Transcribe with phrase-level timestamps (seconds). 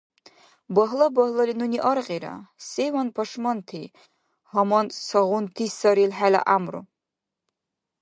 [0.75, 2.33] Багьла-багьлали нуни аргъира,
[2.67, 3.81] севан пашманти,
[4.51, 6.81] гьаман цагъунти саррил хӀела гӀямру.